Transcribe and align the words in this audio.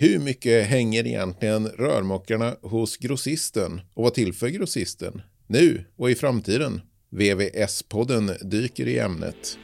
Hur 0.00 0.18
mycket 0.18 0.66
hänger 0.66 1.06
egentligen 1.06 1.68
rörmokarna 1.68 2.56
hos 2.62 2.96
grossisten 2.96 3.80
och 3.94 4.04
vad 4.04 4.14
tillför 4.14 4.48
grossisten? 4.48 5.22
Nu 5.46 5.84
och 5.96 6.10
i 6.10 6.14
framtiden. 6.14 6.80
VVS-podden 7.10 8.48
dyker 8.50 8.86
i 8.86 8.98
ämnet. 8.98 9.58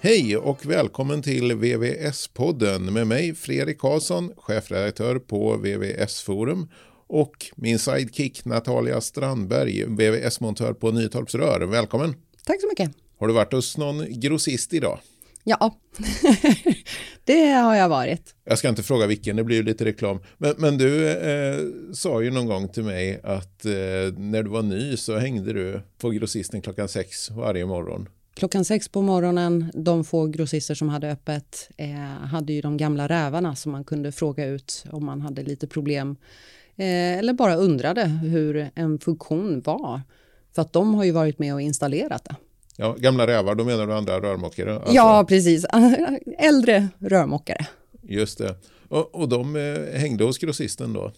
Hej 0.00 0.36
och 0.36 0.66
välkommen 0.66 1.22
till 1.22 1.52
VVS-podden 1.52 2.90
med 2.90 3.06
mig 3.06 3.34
Fredrik 3.34 3.78
Karlsson, 3.78 4.32
chefredaktör 4.36 5.18
på 5.18 5.56
VVS 5.56 6.22
Forum 6.22 6.68
och 7.06 7.46
min 7.56 7.78
sidekick 7.78 8.44
Natalia 8.44 9.00
Strandberg, 9.00 9.84
VVS-montör 9.84 10.72
på 10.72 10.90
Nytorps 10.90 11.34
Rör. 11.34 11.60
Välkommen! 11.60 12.14
Tack 12.44 12.60
så 12.60 12.68
mycket! 12.68 12.90
Har 13.18 13.28
du 13.28 13.34
varit 13.34 13.52
hos 13.52 13.76
någon 13.76 14.20
grossist 14.20 14.72
idag? 14.72 14.98
Ja, 15.44 15.76
det 17.24 17.46
har 17.46 17.74
jag 17.74 17.88
varit. 17.88 18.34
Jag 18.44 18.58
ska 18.58 18.68
inte 18.68 18.82
fråga 18.82 19.06
vilken, 19.06 19.36
det 19.36 19.44
blir 19.44 19.56
ju 19.56 19.62
lite 19.62 19.84
reklam. 19.84 20.18
Men, 20.38 20.54
men 20.58 20.78
du 20.78 21.10
eh, 21.10 21.58
sa 21.92 22.22
ju 22.22 22.30
någon 22.30 22.46
gång 22.46 22.68
till 22.68 22.84
mig 22.84 23.20
att 23.22 23.64
eh, 23.64 23.72
när 24.16 24.42
du 24.42 24.50
var 24.50 24.62
ny 24.62 24.96
så 24.96 25.18
hängde 25.18 25.52
du 25.52 25.80
på 25.98 26.10
grossisten 26.10 26.62
klockan 26.62 26.88
sex 26.88 27.30
varje 27.30 27.66
morgon. 27.66 28.08
Klockan 28.34 28.64
sex 28.64 28.88
på 28.88 29.02
morgonen, 29.02 29.72
de 29.74 30.04
få 30.04 30.26
grossister 30.26 30.74
som 30.74 30.88
hade 30.88 31.10
öppet 31.12 31.70
eh, 31.76 31.94
hade 32.26 32.52
ju 32.52 32.60
de 32.60 32.76
gamla 32.76 33.08
rävarna 33.08 33.56
som 33.56 33.72
man 33.72 33.84
kunde 33.84 34.12
fråga 34.12 34.46
ut 34.46 34.84
om 34.90 35.04
man 35.04 35.20
hade 35.20 35.42
lite 35.42 35.66
problem 35.66 36.16
eller 36.76 37.32
bara 37.32 37.54
undrade 37.54 38.04
hur 38.04 38.70
en 38.74 38.98
funktion 38.98 39.60
var. 39.60 40.00
För 40.54 40.62
att 40.62 40.72
de 40.72 40.94
har 40.94 41.04
ju 41.04 41.10
varit 41.10 41.38
med 41.38 41.54
och 41.54 41.60
installerat 41.60 42.24
det. 42.24 42.36
Ja, 42.76 42.96
gamla 42.98 43.26
rävar, 43.26 43.54
då 43.54 43.64
menar 43.64 43.86
du 43.86 43.94
andra 43.94 44.20
rörmokare? 44.20 44.74
Alltså. 44.74 44.92
Ja, 44.92 45.24
precis. 45.28 45.64
Äldre 46.38 46.88
rörmokare. 46.98 47.66
Just 48.02 48.38
det. 48.38 48.54
Och, 48.88 49.14
och 49.14 49.28
de 49.28 49.56
eh, 49.56 50.00
hängde 50.00 50.24
hos 50.24 50.38
grossisten 50.38 50.92
då? 50.92 51.12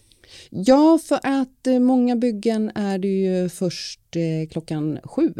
Ja, 0.49 0.99
för 1.07 1.19
att 1.23 1.67
eh, 1.67 1.79
många 1.79 2.15
byggen 2.15 2.71
är 2.75 2.97
det 2.97 3.07
ju 3.07 3.49
först 3.49 3.99
eh, 4.15 4.49
klockan 4.51 4.99
sju. 5.03 5.33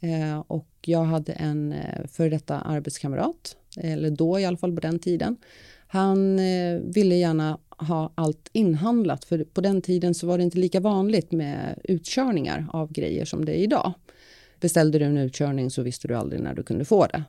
Eh, 0.00 0.38
och 0.46 0.68
jag 0.80 1.04
hade 1.04 1.32
en 1.32 1.72
eh, 1.72 2.06
före 2.08 2.28
detta 2.28 2.60
arbetskamrat, 2.60 3.56
eller 3.76 4.10
då 4.10 4.40
i 4.40 4.44
alla 4.44 4.56
fall 4.56 4.74
på 4.74 4.80
den 4.80 4.98
tiden. 4.98 5.36
Han 5.86 6.38
eh, 6.38 6.80
ville 6.80 7.14
gärna 7.14 7.58
ha 7.78 8.12
allt 8.14 8.48
inhandlat, 8.52 9.24
för 9.24 9.44
på 9.44 9.60
den 9.60 9.82
tiden 9.82 10.14
så 10.14 10.26
var 10.26 10.38
det 10.38 10.44
inte 10.44 10.58
lika 10.58 10.80
vanligt 10.80 11.32
med 11.32 11.80
utkörningar 11.84 12.66
av 12.72 12.92
grejer 12.92 13.24
som 13.24 13.44
det 13.44 13.52
är 13.52 13.62
idag. 13.62 13.92
Beställde 14.60 14.98
du 14.98 15.04
en 15.04 15.18
utkörning 15.18 15.70
så 15.70 15.82
visste 15.82 16.08
du 16.08 16.14
aldrig 16.14 16.42
när 16.42 16.54
du 16.54 16.62
kunde 16.62 16.84
få 16.84 17.06
det. 17.06 17.24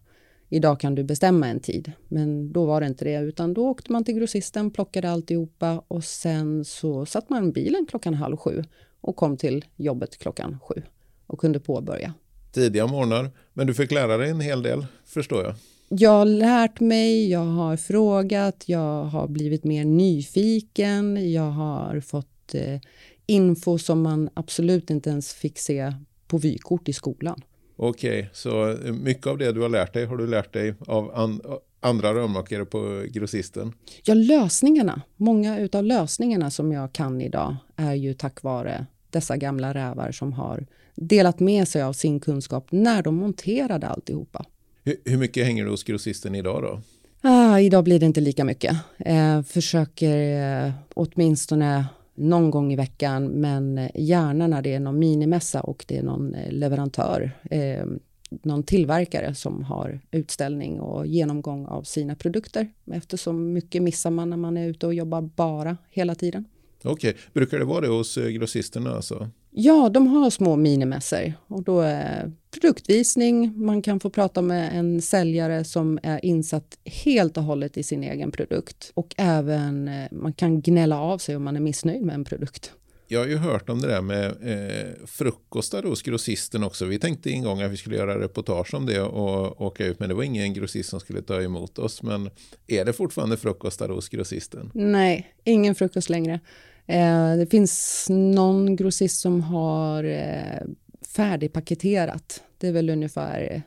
Idag 0.49 0.79
kan 0.79 0.95
du 0.95 1.03
bestämma 1.03 1.47
en 1.47 1.59
tid, 1.59 1.91
men 2.07 2.53
då 2.53 2.65
var 2.65 2.81
det 2.81 2.87
inte 2.87 3.05
det, 3.05 3.19
utan 3.19 3.53
då 3.53 3.67
åkte 3.67 3.91
man 3.91 4.03
till 4.03 4.15
grossisten, 4.15 4.71
plockade 4.71 5.11
alltihopa 5.11 5.83
och 5.87 6.03
sen 6.03 6.65
så 6.65 7.05
satt 7.05 7.29
man 7.29 7.49
i 7.49 7.51
bilen 7.51 7.85
klockan 7.89 8.13
halv 8.13 8.37
sju 8.37 8.63
och 9.01 9.15
kom 9.15 9.37
till 9.37 9.65
jobbet 9.75 10.17
klockan 10.17 10.59
sju 10.59 10.81
och 11.27 11.39
kunde 11.39 11.59
påbörja. 11.59 12.13
Tidiga 12.51 12.87
morgnar, 12.87 13.31
men 13.53 13.67
du 13.67 13.73
fick 13.73 13.91
lära 13.91 14.17
dig 14.17 14.29
en 14.29 14.39
hel 14.39 14.63
del, 14.63 14.85
förstår 15.05 15.43
jag. 15.43 15.55
Jag 15.89 16.09
har 16.09 16.25
lärt 16.25 16.79
mig, 16.79 17.29
jag 17.29 17.45
har 17.45 17.77
frågat, 17.77 18.63
jag 18.65 19.03
har 19.03 19.27
blivit 19.27 19.63
mer 19.63 19.85
nyfiken, 19.85 21.31
jag 21.31 21.51
har 21.51 21.99
fått 21.99 22.53
eh, 22.55 22.79
info 23.25 23.77
som 23.77 24.01
man 24.01 24.29
absolut 24.33 24.89
inte 24.89 25.09
ens 25.09 25.33
fick 25.33 25.57
se 25.57 25.93
på 26.27 26.37
vykort 26.37 26.89
i 26.89 26.93
skolan. 26.93 27.41
Okej, 27.77 28.19
okay, 28.19 28.29
så 28.33 28.77
mycket 28.93 29.27
av 29.27 29.37
det 29.37 29.51
du 29.51 29.61
har 29.61 29.69
lärt 29.69 29.93
dig 29.93 30.05
har 30.05 30.17
du 30.17 30.27
lärt 30.27 30.53
dig 30.53 30.73
av 30.87 31.15
an 31.15 31.41
andra 31.85 32.13
rörmokare 32.13 32.65
på 32.65 33.03
grossisten? 33.09 33.73
Ja, 34.03 34.13
lösningarna. 34.13 35.01
Många 35.15 35.69
av 35.73 35.83
lösningarna 35.83 36.51
som 36.51 36.71
jag 36.71 36.93
kan 36.93 37.21
idag 37.21 37.55
är 37.75 37.93
ju 37.93 38.13
tack 38.13 38.43
vare 38.43 38.85
dessa 39.09 39.37
gamla 39.37 39.73
rävar 39.73 40.11
som 40.11 40.33
har 40.33 40.65
delat 40.95 41.39
med 41.39 41.67
sig 41.67 41.81
av 41.81 41.93
sin 41.93 42.19
kunskap 42.19 42.67
när 42.71 43.03
de 43.03 43.15
monterade 43.15 43.87
alltihopa. 43.87 44.45
Hur, 44.85 44.97
hur 45.05 45.17
mycket 45.17 45.45
hänger 45.45 45.65
du 45.65 45.71
hos 45.71 45.83
grossisten 45.83 46.35
idag 46.35 46.61
då? 46.61 46.81
Ah, 47.21 47.59
idag 47.59 47.83
blir 47.83 47.99
det 47.99 48.05
inte 48.05 48.21
lika 48.21 48.43
mycket. 48.43 48.77
Eh, 48.97 49.41
försöker 49.41 50.65
eh, 50.65 50.71
åtminstone 50.93 51.85
någon 52.15 52.51
gång 52.51 52.73
i 52.73 52.75
veckan, 52.75 53.27
men 53.27 53.89
gärna 53.95 54.47
när 54.47 54.61
det 54.61 54.73
är 54.73 54.79
någon 54.79 54.99
minimässa 54.99 55.61
och 55.61 55.85
det 55.87 55.97
är 55.97 56.03
någon 56.03 56.35
eh, 56.35 56.51
leverantör, 56.51 57.31
eh, 57.51 57.85
någon 58.29 58.63
tillverkare 58.63 59.35
som 59.35 59.63
har 59.63 59.99
utställning 60.11 60.79
och 60.79 61.07
genomgång 61.07 61.65
av 61.65 61.83
sina 61.83 62.15
produkter. 62.15 62.69
Eftersom 62.91 63.53
mycket 63.53 63.83
missar 63.83 64.11
man 64.11 64.29
när 64.29 64.37
man 64.37 64.57
är 64.57 64.67
ute 64.67 64.87
och 64.87 64.93
jobbar 64.93 65.21
bara 65.21 65.77
hela 65.89 66.15
tiden. 66.15 66.45
Okej, 66.83 67.09
okay. 67.09 67.21
brukar 67.33 67.59
det 67.59 67.65
vara 67.65 67.81
det 67.81 67.87
hos 67.87 68.17
eh, 68.17 68.27
grossisterna 68.27 68.95
alltså? 68.95 69.29
Ja, 69.57 69.89
de 69.89 70.07
har 70.07 70.29
små 70.29 70.55
minimässor 70.55 71.33
och 71.47 71.63
då 71.63 71.79
är 71.79 72.31
produktvisning, 72.51 73.53
man 73.65 73.81
kan 73.81 73.99
få 73.99 74.09
prata 74.09 74.41
med 74.41 74.77
en 74.79 75.01
säljare 75.01 75.63
som 75.63 75.99
är 76.03 76.25
insatt 76.25 76.77
helt 76.85 77.37
och 77.37 77.43
hållet 77.43 77.77
i 77.77 77.83
sin 77.83 78.03
egen 78.03 78.31
produkt 78.31 78.91
och 78.93 79.15
även 79.17 79.87
eh, 79.87 80.11
man 80.11 80.33
kan 80.33 80.61
gnälla 80.61 80.99
av 80.99 81.17
sig 81.17 81.35
om 81.35 81.43
man 81.43 81.55
är 81.55 81.59
missnöjd 81.59 82.01
med 82.01 82.15
en 82.15 82.23
produkt. 82.23 82.71
Jag 83.07 83.19
har 83.19 83.27
ju 83.27 83.37
hört 83.37 83.69
om 83.69 83.81
det 83.81 83.87
där 83.87 84.01
med 84.01 84.25
eh, 84.25 85.05
frukostar 85.05 85.83
hos 85.83 86.01
grossisten 86.01 86.63
också. 86.63 86.85
Vi 86.85 86.99
tänkte 86.99 87.29
en 87.29 87.43
gång 87.43 87.61
att 87.61 87.71
vi 87.71 87.77
skulle 87.77 87.95
göra 87.95 88.19
reportage 88.19 88.73
om 88.73 88.85
det 88.85 89.01
och 89.01 89.61
åka 89.61 89.85
ut, 89.85 89.99
men 89.99 90.09
det 90.09 90.15
var 90.15 90.23
ingen 90.23 90.53
grossist 90.53 90.89
som 90.89 90.99
skulle 90.99 91.21
ta 91.21 91.41
emot 91.41 91.79
oss. 91.79 92.03
Men 92.03 92.29
är 92.67 92.85
det 92.85 92.93
fortfarande 92.93 93.37
frukostar 93.37 93.89
hos 93.89 94.09
grossisten? 94.09 94.71
Nej, 94.73 95.33
ingen 95.43 95.75
frukost 95.75 96.09
längre. 96.09 96.39
Eh, 96.87 97.35
det 97.37 97.47
finns 97.51 98.07
någon 98.09 98.75
grossist 98.75 99.19
som 99.19 99.41
har 99.41 100.03
eh, 100.03 100.67
färdigpaketerat. 101.15 102.43
Det 102.57 102.67
är 102.67 102.71
väl 102.71 102.89
ungefär 102.89 103.63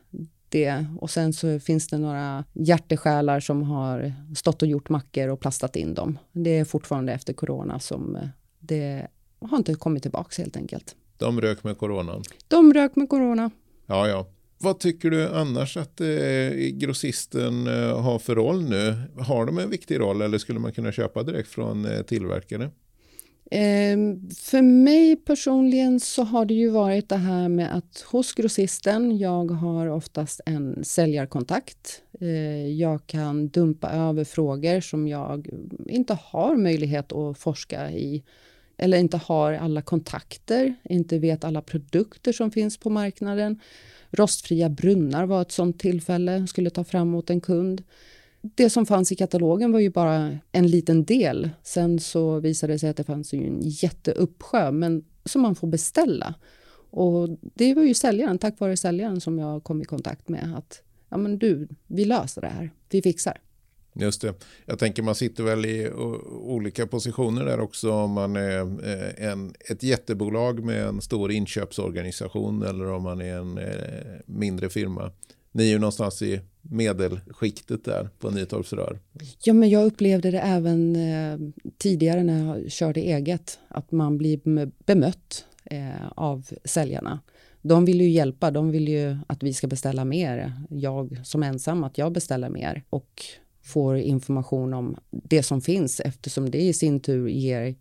det. 0.49 0.87
Och 0.99 1.11
sen 1.11 1.33
så 1.33 1.61
finns 1.61 1.89
det 1.89 1.99
några 1.99 2.45
hjärtesjälar 2.53 3.41
som 3.41 3.63
har 3.63 4.13
stått 4.37 4.63
och 4.63 4.69
gjort 4.69 4.89
mackor 4.89 5.29
och 5.29 5.41
plastat 5.41 5.77
in 5.77 5.95
dem. 5.95 6.19
Det 6.33 6.59
är 6.59 6.65
fortfarande 6.65 7.13
efter 7.13 7.33
corona 7.33 7.81
som 7.81 8.17
eh, 8.17 8.23
det 8.59 9.07
har 9.41 9.57
inte 9.57 9.75
kommit 9.75 10.03
tillbaka 10.03 10.43
helt 10.43 10.57
enkelt. 10.57 10.97
De 11.17 11.41
rök 11.41 11.65
med 11.65 11.79
coronan? 11.79 12.23
De 12.49 12.75
rök 12.75 12.97
med 12.97 13.09
corona. 13.09 13.51
Ja, 13.87 14.09
ja. 14.09 14.27
Vad 14.61 14.81
tycker 14.81 15.11
du 15.11 15.29
annars 15.29 15.77
att 15.77 16.01
eh, 16.01 16.07
grossisten 16.73 17.67
eh, 17.67 18.01
har 18.03 18.19
för 18.19 18.35
roll 18.35 18.63
nu? 18.63 18.95
Har 19.19 19.47
de 19.47 19.59
en 19.59 19.71
viktig 19.71 20.01
roll 20.01 20.23
eller 20.23 20.39
skulle 20.39 20.59
man 20.59 20.73
kunna 20.73 20.93
köpa 20.93 21.23
direkt 21.23 21.49
från 21.49 21.87
tillverkare? 22.07 22.71
Ehm, 23.51 24.31
för 24.31 24.63
mig 24.63 25.17
personligen 25.17 26.01
så 26.01 26.23
har 26.23 26.45
det 26.45 26.55
ju 26.55 26.69
varit 26.69 27.09
det 27.09 27.17
här 27.17 27.49
med 27.49 27.77
att 27.77 28.01
hos 28.01 28.35
grossisten, 28.35 29.19
jag 29.19 29.51
har 29.51 29.87
oftast 29.87 30.41
en 30.47 30.85
säljarkontakt. 30.85 32.03
Ehm, 32.21 32.77
jag 32.77 33.07
kan 33.07 33.49
dumpa 33.49 33.91
över 33.91 34.25
frågor 34.25 34.81
som 34.81 35.09
jag 35.09 35.49
inte 35.87 36.19
har 36.23 36.57
möjlighet 36.57 37.13
att 37.13 37.39
forska 37.39 37.91
i 37.91 38.23
eller 38.79 38.99
inte 38.99 39.17
har 39.17 39.53
alla 39.53 39.83
kontakter, 39.83 40.75
inte 40.85 41.19
vet 41.19 41.45
alla 41.45 41.63
produkter 41.63 42.33
som 42.33 42.51
finns 42.51 42.77
på 42.77 42.91
marknaden. 42.91 43.61
Rostfria 44.11 44.69
brunnar 44.69 45.27
var 45.27 45.43
ett 45.43 45.53
sånt 45.53 45.81
tillfälle, 45.81 46.47
skulle 46.47 46.71
ta 46.71 46.85
fram 46.85 47.09
mot 47.09 47.31
en 47.31 47.41
kund. 47.41 47.83
Det 48.41 48.71
som 48.71 48.87
fanns 48.87 49.13
i 49.13 49.17
katalogen 49.17 49.73
var 49.73 49.81
ju 49.81 49.91
bara 49.91 50.39
en 50.53 50.67
liten 50.67 51.05
del. 51.05 51.51
Sen 51.63 52.01
så 52.01 52.41
visade 52.41 52.73
det 52.73 52.79
sig 52.79 52.91
att 52.91 52.97
det 52.97 53.05
fanns 53.05 53.35
ju 53.35 53.47
en 53.47 53.61
jätteuppsjö 53.63 54.71
men 54.71 55.05
som 55.25 55.43
man 55.43 55.55
får 55.55 55.69
beställa. 55.69 56.35
Och 56.91 57.29
det 57.41 57.75
var 57.75 57.83
ju 57.83 57.95
säljaren, 57.95 58.39
tack 58.39 58.61
vare 58.61 58.77
säljaren 58.77 59.21
som 59.21 59.39
jag 59.39 59.65
kom 59.65 59.83
i 59.83 59.85
kontakt 59.85 60.29
med 60.29 60.55
att 60.57 60.83
ja 61.09 61.17
men 61.17 61.39
du, 61.39 61.69
vi 61.87 62.05
löser 62.05 62.41
det 62.41 62.49
här, 62.49 62.71
vi 62.91 63.03
fixar. 63.03 63.41
Just 64.01 64.21
det. 64.21 64.35
Jag 64.67 64.79
tänker 64.79 65.03
man 65.03 65.15
sitter 65.15 65.45
väl 65.45 65.67
i 65.67 65.91
olika 66.31 66.87
positioner 66.87 67.45
där 67.45 67.61
också 67.61 67.93
om 67.93 68.11
man 68.11 68.37
är 68.37 68.61
eh, 68.61 69.31
en, 69.31 69.55
ett 69.71 69.83
jättebolag 69.83 70.65
med 70.65 70.87
en 70.87 71.01
stor 71.01 71.33
inköpsorganisation 71.33 72.63
eller 72.63 72.87
om 72.87 73.03
man 73.03 73.21
är 73.21 73.37
en 73.37 73.59
eh, 73.59 74.21
mindre 74.27 74.69
firma. 74.69 75.13
Ni 75.53 75.63
är 75.63 75.71
ju 75.71 75.79
någonstans 75.79 76.23
i 76.23 76.41
medelskiktet 76.71 77.85
där 77.85 78.09
på 78.19 78.31
Nytorps 78.31 78.73
rör. 78.73 78.99
Ja, 79.43 79.53
men 79.53 79.71
jag 79.71 79.87
upplevde 79.87 80.31
det 80.31 80.41
även 80.41 80.97
eh, 80.97 81.39
tidigare 81.79 82.23
när 82.23 82.47
jag 82.47 82.73
körde 82.73 83.01
eget, 83.01 83.59
att 83.69 83.93
man 83.93 84.19
blir 84.19 84.41
bemött 84.85 85.45
eh, 85.65 86.09
av 86.15 86.47
säljarna. 86.65 87.21
De 87.63 87.85
vill 87.85 88.01
ju 88.01 88.09
hjälpa, 88.09 88.51
de 88.51 88.71
vill 88.71 88.89
ju 88.89 89.17
att 89.27 89.43
vi 89.43 89.55
ska 89.55 89.67
beställa 89.67 90.05
mer. 90.05 90.53
Jag 90.71 91.21
som 91.25 91.43
ensam, 91.43 91.85
att 91.85 91.99
jag 91.99 92.13
beställer 92.13 92.49
mer 92.49 92.83
och 92.91 93.25
får 93.63 93.97
information 93.97 94.75
om 94.75 94.97
det 95.11 95.43
som 95.43 95.61
finns 95.61 96.01
eftersom 96.01 96.51
det 96.51 96.61
i 96.61 96.73
sin 96.73 97.01
tur 97.01 97.29
ger 97.29 97.75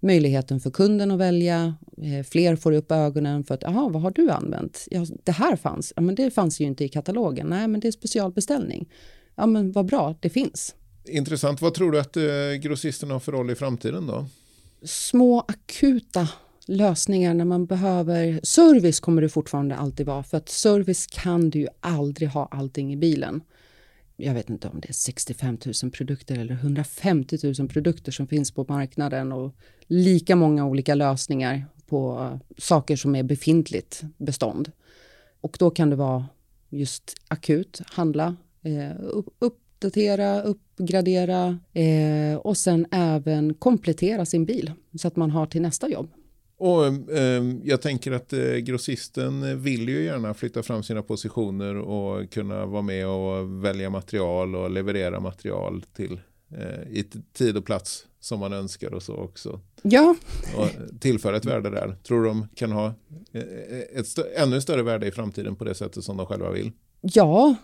möjligheten 0.00 0.60
för 0.60 0.70
kunden 0.70 1.10
att 1.10 1.18
välja. 1.18 1.74
Eh, 2.02 2.26
fler 2.26 2.56
får 2.56 2.72
upp 2.72 2.92
ögonen 2.92 3.44
för 3.44 3.54
att, 3.54 3.62
jaha, 3.62 3.88
vad 3.88 4.02
har 4.02 4.10
du 4.10 4.30
använt? 4.30 4.86
Ja, 4.90 5.06
det 5.24 5.32
här 5.32 5.56
fanns. 5.56 5.92
Ja, 5.96 6.02
men 6.02 6.14
det 6.14 6.30
fanns 6.30 6.60
ju 6.60 6.64
inte 6.64 6.84
i 6.84 6.88
katalogen. 6.88 7.46
Nej, 7.46 7.68
men 7.68 7.80
det 7.80 7.88
är 7.88 7.92
specialbeställning. 7.92 8.88
Ja, 9.34 9.46
men 9.46 9.72
vad 9.72 9.86
bra, 9.86 10.14
det 10.20 10.30
finns. 10.30 10.74
Intressant. 11.04 11.60
Vad 11.60 11.74
tror 11.74 11.92
du 11.92 12.00
att 12.00 12.16
eh, 12.16 12.22
grossisterna 12.60 13.14
har 13.14 13.20
för 13.20 13.32
roll 13.32 13.50
i 13.50 13.54
framtiden 13.54 14.06
då? 14.06 14.26
Små 14.82 15.40
akuta 15.48 16.28
lösningar 16.66 17.34
när 17.34 17.44
man 17.44 17.66
behöver... 17.66 18.40
Service 18.42 19.00
kommer 19.00 19.22
det 19.22 19.28
fortfarande 19.28 19.76
alltid 19.76 20.06
vara, 20.06 20.22
för 20.22 20.36
att 20.36 20.48
service 20.48 21.06
kan 21.06 21.50
du 21.50 21.58
ju 21.58 21.68
aldrig 21.80 22.28
ha 22.28 22.48
allting 22.50 22.92
i 22.92 22.96
bilen. 22.96 23.40
Jag 24.22 24.34
vet 24.34 24.50
inte 24.50 24.68
om 24.68 24.80
det 24.80 24.88
är 24.88 24.92
65 24.92 25.58
000 25.82 25.92
produkter 25.92 26.38
eller 26.38 26.54
150 26.54 27.38
000 27.58 27.68
produkter 27.68 28.12
som 28.12 28.26
finns 28.26 28.50
på 28.50 28.64
marknaden 28.68 29.32
och 29.32 29.54
lika 29.86 30.36
många 30.36 30.66
olika 30.66 30.94
lösningar 30.94 31.66
på 31.86 32.18
eh, 32.20 32.54
saker 32.58 32.96
som 32.96 33.14
är 33.14 33.22
befintligt 33.22 34.02
bestånd. 34.18 34.72
Och 35.40 35.56
då 35.58 35.70
kan 35.70 35.90
det 35.90 35.96
vara 35.96 36.26
just 36.68 37.16
akut, 37.28 37.80
handla, 37.86 38.36
eh, 38.62 38.92
uppdatera, 39.38 40.42
uppgradera 40.42 41.58
eh, 41.72 42.36
och 42.36 42.56
sen 42.56 42.86
även 42.90 43.54
komplettera 43.54 44.26
sin 44.26 44.44
bil 44.44 44.72
så 44.98 45.08
att 45.08 45.16
man 45.16 45.30
har 45.30 45.46
till 45.46 45.62
nästa 45.62 45.88
jobb. 45.88 46.10
Och 46.60 46.86
eh, 47.16 47.42
jag 47.64 47.82
tänker 47.82 48.12
att 48.12 48.32
eh, 48.32 48.56
grossisten 48.56 49.62
vill 49.62 49.88
ju 49.88 50.04
gärna 50.04 50.34
flytta 50.34 50.62
fram 50.62 50.82
sina 50.82 51.02
positioner 51.02 51.74
och 51.76 52.30
kunna 52.32 52.66
vara 52.66 52.82
med 52.82 53.06
och 53.06 53.64
välja 53.64 53.90
material 53.90 54.56
och 54.56 54.70
leverera 54.70 55.20
material 55.20 55.84
till 55.96 56.20
eh, 56.50 56.82
i 56.90 57.04
tid 57.32 57.56
och 57.56 57.64
plats 57.64 58.06
som 58.20 58.40
man 58.40 58.52
önskar 58.52 58.94
och 58.94 59.02
så 59.02 59.16
också. 59.16 59.60
Ja. 59.82 60.14
Och 60.56 61.00
tillföra 61.00 61.36
ett 61.36 61.44
värde 61.44 61.70
där. 61.70 61.96
Tror 62.02 62.24
de 62.24 62.48
kan 62.54 62.72
ha 62.72 62.86
eh, 63.32 63.42
ett 63.94 64.06
stö 64.06 64.22
ännu 64.36 64.60
större 64.60 64.82
värde 64.82 65.06
i 65.06 65.10
framtiden 65.10 65.56
på 65.56 65.64
det 65.64 65.74
sättet 65.74 66.04
som 66.04 66.16
de 66.16 66.26
själva 66.26 66.50
vill? 66.50 66.72
Ja, 67.00 67.54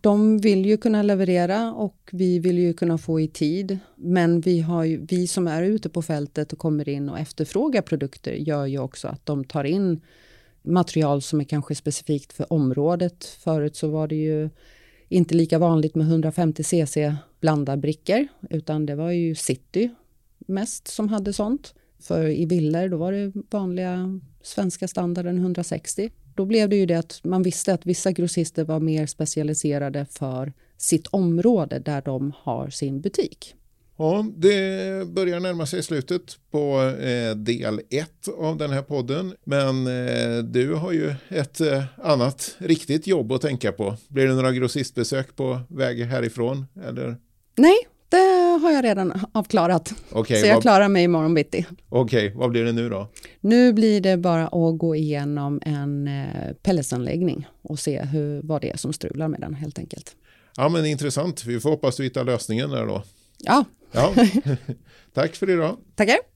de 0.00 0.38
vill 0.38 0.66
ju 0.66 0.76
kunna 0.76 1.02
leverera 1.02 1.72
och 1.72 2.10
vi 2.12 2.38
vill 2.38 2.58
ju 2.58 2.72
kunna 2.72 2.98
få 2.98 3.20
i 3.20 3.28
tid. 3.28 3.78
Men 3.96 4.40
vi, 4.40 4.60
har 4.60 4.84
ju, 4.84 5.06
vi 5.06 5.26
som 5.26 5.48
är 5.48 5.62
ute 5.62 5.88
på 5.88 6.02
fältet 6.02 6.52
och 6.52 6.58
kommer 6.58 6.88
in 6.88 7.08
och 7.08 7.18
efterfrågar 7.18 7.82
produkter 7.82 8.32
gör 8.32 8.66
ju 8.66 8.78
också 8.78 9.08
att 9.08 9.26
de 9.26 9.44
tar 9.44 9.64
in 9.64 10.00
material 10.62 11.22
som 11.22 11.40
är 11.40 11.44
kanske 11.44 11.74
specifikt 11.74 12.32
för 12.32 12.52
området. 12.52 13.24
Förut 13.24 13.76
så 13.76 13.88
var 13.88 14.08
det 14.08 14.14
ju 14.14 14.50
inte 15.08 15.34
lika 15.34 15.58
vanligt 15.58 15.94
med 15.94 16.06
150 16.06 16.64
cc 16.64 17.14
blandarbrickor 17.40 18.26
utan 18.50 18.86
det 18.86 18.94
var 18.94 19.10
ju 19.10 19.34
City 19.34 19.90
mest 20.38 20.88
som 20.88 21.08
hade 21.08 21.32
sånt. 21.32 21.74
För 21.98 22.28
i 22.28 22.46
villor 22.46 22.88
då 22.88 22.96
var 22.96 23.12
det 23.12 23.32
vanliga 23.50 24.20
svenska 24.42 24.88
standarden 24.88 25.38
160 25.38 26.10
då 26.34 26.44
blev 26.44 26.68
det 26.68 26.76
ju 26.76 26.86
det 26.86 26.98
att 26.98 27.20
man 27.24 27.42
visste 27.42 27.74
att 27.74 27.86
vissa 27.86 28.12
grossister 28.12 28.64
var 28.64 28.80
mer 28.80 29.06
specialiserade 29.06 30.06
för 30.10 30.52
sitt 30.76 31.06
område 31.06 31.78
där 31.78 32.02
de 32.02 32.32
har 32.36 32.70
sin 32.70 33.00
butik. 33.00 33.54
Ja, 33.96 34.26
det 34.36 35.08
börjar 35.08 35.40
närma 35.40 35.66
sig 35.66 35.82
slutet 35.82 36.38
på 36.50 36.80
eh, 37.00 37.36
del 37.36 37.80
ett 37.90 38.28
av 38.38 38.56
den 38.56 38.70
här 38.70 38.82
podden. 38.82 39.34
Men 39.44 39.86
eh, 39.86 40.44
du 40.44 40.74
har 40.74 40.92
ju 40.92 41.14
ett 41.28 41.60
eh, 41.60 41.84
annat 42.02 42.56
riktigt 42.58 43.06
jobb 43.06 43.32
att 43.32 43.40
tänka 43.40 43.72
på. 43.72 43.96
Blir 44.08 44.26
det 44.26 44.34
några 44.34 44.52
grossistbesök 44.52 45.36
på 45.36 45.60
väg 45.68 46.04
härifrån? 46.04 46.66
Eller? 46.88 47.16
Nej, 47.56 47.76
har 48.58 48.70
jag 48.70 48.84
redan 48.84 49.12
avklarat. 49.32 49.94
Okay, 50.10 50.40
så 50.40 50.46
jag 50.46 50.54
vad... 50.54 50.62
klarar 50.62 50.88
mig 50.88 51.04
imorgon 51.04 51.34
bitti. 51.34 51.66
Okej, 51.88 52.26
okay, 52.26 52.38
vad 52.38 52.50
blir 52.50 52.64
det 52.64 52.72
nu 52.72 52.88
då? 52.88 53.08
Nu 53.40 53.72
blir 53.72 54.00
det 54.00 54.16
bara 54.16 54.46
att 54.46 54.78
gå 54.78 54.96
igenom 54.96 55.60
en 55.62 56.08
eh, 56.08 56.52
pelletsanläggning 56.62 57.46
och 57.62 57.78
se 57.78 58.02
hur, 58.02 58.42
vad 58.42 58.60
det 58.60 58.70
är 58.70 58.76
som 58.76 58.92
strular 58.92 59.28
med 59.28 59.40
den 59.40 59.54
helt 59.54 59.78
enkelt. 59.78 60.16
Ja, 60.56 60.68
men 60.68 60.86
intressant. 60.86 61.44
Vi 61.44 61.60
får 61.60 61.70
hoppas 61.70 61.96
du 61.96 62.02
hittar 62.02 62.24
lösningen 62.24 62.70
där 62.70 62.86
då. 62.86 63.02
Ja. 63.38 63.64
ja. 63.92 64.14
Tack 65.14 65.36
för 65.36 65.50
idag. 65.50 65.76
Tackar. 65.94 66.31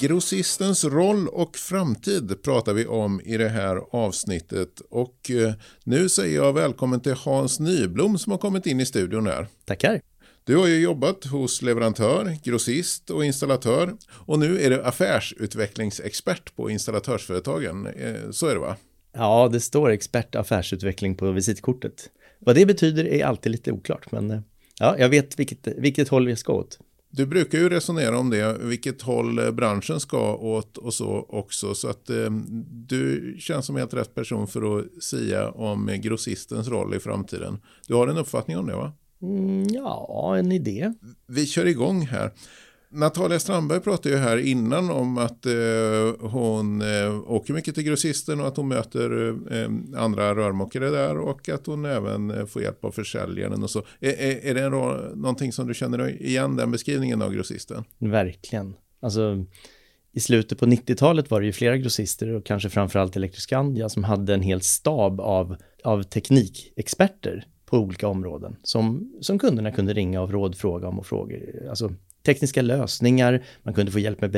Grossistens 0.00 0.84
roll 0.84 1.28
och 1.28 1.56
framtid 1.56 2.42
pratar 2.42 2.74
vi 2.74 2.86
om 2.86 3.20
i 3.20 3.36
det 3.36 3.48
här 3.48 3.80
avsnittet. 3.90 4.80
Och 4.90 5.30
eh, 5.30 5.52
nu 5.84 6.08
säger 6.08 6.36
jag 6.36 6.52
välkommen 6.52 7.00
till 7.00 7.12
Hans 7.12 7.60
Nyblom 7.60 8.18
som 8.18 8.30
har 8.32 8.38
kommit 8.38 8.66
in 8.66 8.80
i 8.80 8.86
studion 8.86 9.26
här. 9.26 9.46
Tackar. 9.64 10.00
Du 10.44 10.56
har 10.56 10.66
ju 10.66 10.80
jobbat 10.80 11.24
hos 11.24 11.62
leverantör, 11.62 12.36
grossist 12.44 13.10
och 13.10 13.24
installatör. 13.24 13.94
Och 14.10 14.38
nu 14.38 14.60
är 14.60 14.70
du 14.70 14.82
affärsutvecklingsexpert 14.82 16.56
på 16.56 16.70
installatörsföretagen. 16.70 17.86
Eh, 17.86 18.30
så 18.30 18.46
är 18.46 18.54
det 18.54 18.60
va? 18.60 18.76
Ja, 19.12 19.48
det 19.52 19.60
står 19.60 19.90
expert 19.90 20.34
affärsutveckling 20.34 21.14
på 21.14 21.30
visitkortet. 21.30 22.10
Vad 22.38 22.54
det 22.54 22.66
betyder 22.66 23.06
är 23.06 23.24
alltid 23.24 23.52
lite 23.52 23.72
oklart, 23.72 24.12
men 24.12 24.30
eh, 24.30 24.40
ja, 24.80 24.96
jag 24.98 25.08
vet 25.08 25.38
vilket, 25.38 25.66
vilket 25.66 26.08
håll 26.08 26.26
vi 26.26 26.36
ska 26.36 26.52
åt. 26.52 26.78
Du 27.10 27.26
brukar 27.26 27.58
ju 27.58 27.68
resonera 27.68 28.18
om 28.18 28.30
det, 28.30 28.58
vilket 28.60 29.02
håll 29.02 29.38
eh, 29.38 29.50
branschen 29.50 30.00
ska 30.00 30.34
åt 30.34 30.76
och 30.76 30.94
så 30.94 31.26
också. 31.28 31.74
Så 31.74 31.88
att 31.88 32.10
eh, 32.10 32.30
du 32.70 33.36
känns 33.38 33.66
som 33.66 33.76
helt 33.76 33.94
rätt 33.94 34.14
person 34.14 34.46
för 34.46 34.78
att 34.78 35.02
säga 35.02 35.50
om 35.50 36.00
grossistens 36.02 36.68
roll 36.68 36.94
i 36.94 37.00
framtiden. 37.00 37.58
Du 37.86 37.94
har 37.94 38.08
en 38.08 38.18
uppfattning 38.18 38.58
om 38.58 38.66
det 38.66 38.76
va? 38.76 38.92
Mm, 39.22 39.68
ja, 39.68 40.36
en 40.38 40.52
idé. 40.52 40.92
Vi 41.26 41.46
kör 41.46 41.66
igång 41.66 42.06
här. 42.06 42.32
Natalia 42.90 43.38
Strandberg 43.38 43.80
pratade 43.80 44.14
ju 44.14 44.20
här 44.20 44.36
innan 44.36 44.90
om 44.90 45.18
att 45.18 45.46
eh, 45.46 45.52
hon 46.20 46.82
eh, 46.82 47.30
åker 47.30 47.54
mycket 47.54 47.74
till 47.74 47.84
grossisten 47.84 48.40
och 48.40 48.46
att 48.46 48.56
hon 48.56 48.68
möter 48.68 49.28
eh, 49.52 50.02
andra 50.02 50.34
rörmokare 50.34 50.90
där 50.90 51.18
och 51.18 51.48
att 51.48 51.66
hon 51.66 51.84
även 51.84 52.30
eh, 52.30 52.46
får 52.46 52.62
hjälp 52.62 52.84
av 52.84 52.90
försäljaren 52.90 53.62
och 53.62 53.70
så. 53.70 53.78
Är, 54.00 54.12
är, 54.12 54.46
är 54.46 54.54
det 54.54 54.62
en, 54.62 54.72
någonting 55.20 55.52
som 55.52 55.68
du 55.68 55.74
känner 55.74 56.22
igen 56.22 56.56
den 56.56 56.70
beskrivningen 56.70 57.22
av 57.22 57.32
grossisten? 57.32 57.84
Verkligen. 57.98 58.74
Alltså 59.00 59.44
i 60.12 60.20
slutet 60.20 60.58
på 60.58 60.66
90-talet 60.66 61.30
var 61.30 61.40
det 61.40 61.46
ju 61.46 61.52
flera 61.52 61.76
grossister 61.76 62.34
och 62.34 62.46
kanske 62.46 62.70
framförallt 62.70 63.16
Elektroskandia 63.16 63.88
som 63.88 64.04
hade 64.04 64.34
en 64.34 64.42
hel 64.42 64.60
stab 64.60 65.20
av, 65.20 65.56
av 65.84 66.02
teknikexperter 66.02 67.46
på 67.66 67.78
olika 67.78 68.08
områden 68.08 68.56
som, 68.62 69.12
som 69.20 69.38
kunderna 69.38 69.72
kunde 69.72 69.92
ringa 69.92 70.20
och 70.20 70.30
rådfråga 70.30 70.88
om 70.88 70.98
och 70.98 71.06
fråga, 71.06 71.36
alltså 71.70 71.90
tekniska 72.28 72.62
lösningar, 72.62 73.42
man 73.62 73.74
kunde 73.74 73.92
få 73.92 73.98
hjälp 73.98 74.20
med 74.20 74.30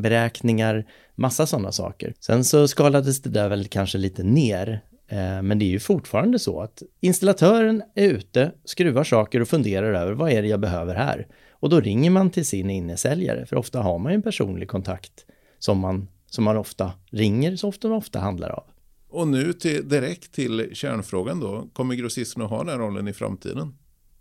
beräkningar, 0.00 0.86
massa 1.14 1.46
sådana 1.46 1.72
saker. 1.72 2.14
Sen 2.20 2.44
så 2.44 2.68
skalades 2.68 3.22
det 3.22 3.30
där 3.30 3.48
väl 3.48 3.66
kanske 3.66 3.98
lite 3.98 4.22
ner, 4.22 4.80
eh, 5.08 5.42
men 5.42 5.58
det 5.58 5.64
är 5.64 5.70
ju 5.70 5.80
fortfarande 5.80 6.38
så 6.38 6.60
att 6.60 6.82
installatören 7.00 7.82
är 7.94 8.08
ute, 8.08 8.52
skruvar 8.64 9.04
saker 9.04 9.40
och 9.40 9.48
funderar 9.48 9.94
över 9.94 10.12
vad 10.12 10.30
är 10.30 10.42
det 10.42 10.48
jag 10.48 10.60
behöver 10.60 10.94
här? 10.94 11.26
Och 11.50 11.68
då 11.68 11.80
ringer 11.80 12.10
man 12.10 12.30
till 12.30 12.46
sin 12.46 12.70
innesäljare, 12.70 13.46
för 13.46 13.56
ofta 13.56 13.80
har 13.80 13.98
man 13.98 14.12
ju 14.12 14.14
en 14.14 14.22
personlig 14.22 14.68
kontakt 14.68 15.26
som 15.58 15.78
man, 15.78 16.08
som 16.26 16.44
man 16.44 16.56
ofta 16.56 16.92
ringer, 17.10 17.56
så 17.56 17.68
ofta 17.68 17.88
man 17.88 17.98
ofta 17.98 18.18
handlar 18.18 18.48
av. 18.48 18.64
Och 19.10 19.28
nu 19.28 19.52
till, 19.52 19.88
direkt 19.88 20.32
till 20.32 20.70
kärnfrågan 20.72 21.40
då, 21.40 21.68
kommer 21.72 21.94
grossisten 21.94 22.42
att 22.42 22.50
ha 22.50 22.64
den 22.64 22.78
rollen 22.78 23.08
i 23.08 23.12
framtiden? 23.12 23.74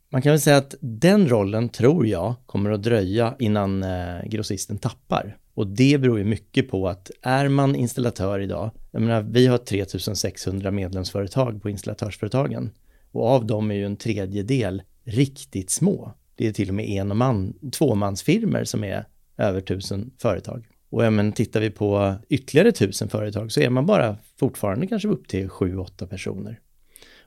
Man 0.09 0.21
kan 0.21 0.31
väl 0.31 0.41
säga 0.41 0.57
att 0.57 0.75
den 0.79 1.29
rollen 1.29 1.69
tror 1.69 2.07
jag 2.07 2.35
kommer 2.45 2.71
att 2.71 2.83
dröja 2.83 3.35
innan 3.39 3.83
eh, 3.83 4.25
grossisten 4.25 4.77
tappar. 4.77 5.37
Och 5.53 5.67
det 5.67 5.97
beror 5.97 6.17
ju 6.17 6.25
mycket 6.25 6.69
på 6.69 6.87
att 6.87 7.11
är 7.21 7.47
man 7.47 7.75
installatör 7.75 8.39
idag, 8.39 8.71
jag 8.91 9.01
menar 9.01 9.21
vi 9.21 9.47
har 9.47 9.57
3600 9.57 10.71
medlemsföretag 10.71 11.61
på 11.61 11.69
installatörsföretagen 11.69 12.69
och 13.11 13.27
av 13.27 13.45
dem 13.45 13.71
är 13.71 13.75
ju 13.75 13.85
en 13.85 13.97
tredjedel 13.97 14.81
riktigt 15.03 15.69
små. 15.69 16.13
Det 16.35 16.47
är 16.47 16.53
till 16.53 16.69
och 16.69 16.75
med 16.75 16.89
en 16.89 17.11
och 17.11 17.17
man, 17.17 17.53
tvåmansfirmer 17.71 18.63
som 18.63 18.83
är 18.83 19.05
över 19.37 19.61
tusen 19.61 20.11
företag. 20.21 20.67
Och 20.89 21.05
ja, 21.05 21.09
men 21.09 21.31
tittar 21.31 21.59
vi 21.59 21.69
på 21.69 22.15
ytterligare 22.29 22.71
tusen 22.71 23.09
företag 23.09 23.51
så 23.51 23.59
är 23.59 23.69
man 23.69 23.85
bara 23.85 24.17
fortfarande 24.39 24.87
kanske 24.87 25.07
upp 25.07 25.27
till 25.27 25.49
sju, 25.49 25.77
åtta 25.77 26.07
personer. 26.07 26.59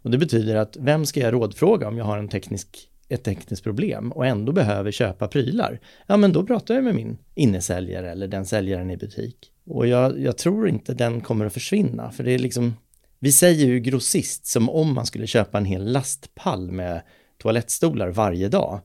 Och 0.02 0.11
det 0.11 0.19
betyder 0.19 0.57
att 0.57 0.76
vem 0.76 1.07
ska 1.07 1.21
jag 1.21 1.33
rådfråga 1.33 1.88
om 1.88 1.99
jag 1.99 2.04
har 2.04 2.19
en 2.19 2.28
teknisk, 2.28 2.88
ett 3.09 3.23
tekniskt 3.23 3.64
problem 3.64 4.12
och 4.12 4.26
ändå 4.26 4.52
behöver 4.52 4.90
köpa 4.90 5.28
prylar? 5.28 5.80
Ja, 6.07 6.16
men 6.16 6.33
då 6.33 6.47
pratar 6.47 6.75
jag 6.75 6.85
med 6.85 6.95
min 6.95 7.19
innesäljare 7.35 8.11
eller 8.11 8.28
den 8.28 8.47
säljaren 8.47 8.90
i 8.90 8.97
butik. 8.97 9.52
Och 9.66 9.87
jag, 9.87 10.21
jag 10.21 10.38
tror 10.38 10.69
inte 10.69 10.95
den 10.95 11.21
kommer 11.21 11.47
att 11.47 11.52
försvinna, 11.52 12.11
för 12.11 12.25
det 12.25 12.33
är 12.33 12.38
liksom, 12.38 12.76
vi 13.19 13.33
säger 13.33 13.66
ju 13.66 13.80
grossist 13.80 14.47
som 14.47 14.71
om 14.71 14.95
man 14.95 15.07
skulle 15.07 15.26
köpa 15.26 15.59
en 15.59 15.64
hel 15.64 15.92
lastpall 15.92 16.71
med 16.71 17.02
toalettstolar 17.38 18.09
varje 18.09 18.49
dag. 18.49 18.80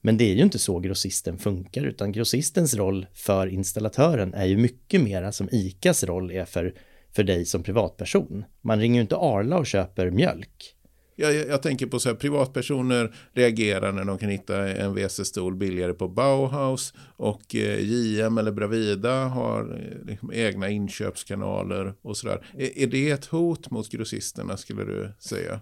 Men 0.00 0.16
det 0.16 0.24
är 0.24 0.34
ju 0.34 0.42
inte 0.42 0.58
så 0.58 0.78
grossisten 0.78 1.38
funkar, 1.38 1.84
utan 1.84 2.12
grossistens 2.12 2.74
roll 2.74 3.06
för 3.14 3.46
installatören 3.46 4.34
är 4.34 4.44
ju 4.44 4.56
mycket 4.56 5.00
mera 5.00 5.32
som 5.32 5.48
ICAs 5.52 6.04
roll 6.04 6.30
är 6.30 6.44
för 6.44 6.74
för 7.16 7.22
dig 7.22 7.44
som 7.44 7.62
privatperson. 7.62 8.44
Man 8.62 8.80
ringer 8.80 8.94
ju 8.94 9.00
inte 9.00 9.16
Arla 9.16 9.58
och 9.58 9.66
köper 9.66 10.10
mjölk. 10.10 10.72
Jag, 11.18 11.34
jag, 11.34 11.62
tänker 11.62 11.86
på 11.86 11.98
så 11.98 12.08
här, 12.08 12.16
privatpersoner 12.16 13.14
reagerar 13.32 13.92
när 13.92 14.04
de 14.04 14.18
kan 14.18 14.28
hitta 14.28 14.68
en 14.68 14.94
WC-stol 14.94 15.54
billigare 15.54 15.92
på 15.92 16.08
Bauhaus 16.08 16.94
och 17.16 17.54
eh, 17.54 17.80
JM 17.80 18.38
eller 18.38 18.52
Bravida 18.52 19.24
har 19.24 19.60
eh, 19.60 20.06
liksom, 20.06 20.32
egna 20.32 20.68
inköpskanaler 20.68 21.94
och 22.02 22.16
sådär. 22.16 22.46
Är, 22.58 22.78
är 22.78 22.86
det 22.86 23.10
ett 23.10 23.26
hot 23.26 23.70
mot 23.70 23.88
grossisterna 23.88 24.56
skulle 24.56 24.84
du 24.84 25.12
säga? 25.18 25.60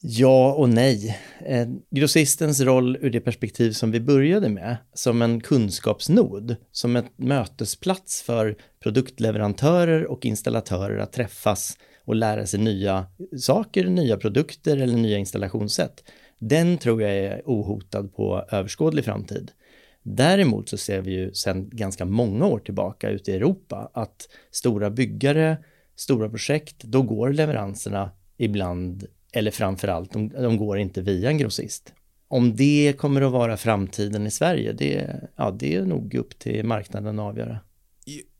Ja 0.00 0.52
och 0.52 0.68
nej. 0.68 1.18
Eh, 1.46 1.68
grossistens 1.90 2.60
roll 2.60 2.96
ur 3.00 3.10
det 3.10 3.20
perspektiv 3.20 3.72
som 3.72 3.90
vi 3.90 4.00
började 4.00 4.48
med, 4.48 4.76
som 4.94 5.22
en 5.22 5.40
kunskapsnod, 5.40 6.56
som 6.72 6.96
en 6.96 7.04
mötesplats 7.16 8.22
för 8.22 8.56
produktleverantörer 8.82 10.06
och 10.06 10.26
installatörer 10.26 10.98
att 10.98 11.12
träffas 11.12 11.78
och 12.04 12.14
lära 12.14 12.46
sig 12.46 12.60
nya 12.60 13.06
saker, 13.38 13.84
nya 13.84 14.16
produkter 14.16 14.76
eller 14.76 14.96
nya 14.96 15.18
installationssätt. 15.18 16.04
Den 16.38 16.78
tror 16.78 17.02
jag 17.02 17.16
är 17.16 17.42
ohotad 17.44 18.14
på 18.14 18.44
överskådlig 18.50 19.04
framtid. 19.04 19.50
Däremot 20.02 20.68
så 20.68 20.76
ser 20.76 21.00
vi 21.00 21.10
ju 21.10 21.34
sedan 21.34 21.68
ganska 21.72 22.04
många 22.04 22.46
år 22.46 22.58
tillbaka 22.58 23.10
ute 23.10 23.30
i 23.30 23.34
Europa 23.34 23.90
att 23.94 24.28
stora 24.50 24.90
byggare, 24.90 25.58
stora 25.96 26.28
projekt, 26.28 26.82
då 26.82 27.02
går 27.02 27.32
leveranserna 27.32 28.10
ibland 28.36 29.06
eller 29.32 29.50
framförallt, 29.50 30.12
de, 30.12 30.28
de 30.28 30.56
går 30.56 30.78
inte 30.78 31.02
via 31.02 31.30
en 31.30 31.38
grossist. 31.38 31.92
Om 32.28 32.56
det 32.56 32.94
kommer 32.98 33.22
att 33.22 33.32
vara 33.32 33.56
framtiden 33.56 34.26
i 34.26 34.30
Sverige, 34.30 34.72
det, 34.72 35.20
ja, 35.36 35.50
det 35.50 35.74
är 35.74 35.84
nog 35.84 36.14
upp 36.14 36.38
till 36.38 36.64
marknaden 36.64 37.18
att 37.18 37.30
avgöra. 37.30 37.58